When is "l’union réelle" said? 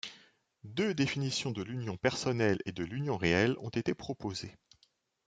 2.83-3.55